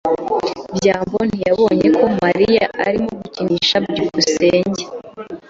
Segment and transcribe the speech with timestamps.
[0.77, 3.75] byambo ntiyabonye ko Mariya arimo gukinisha.
[3.89, 4.83] byukusenge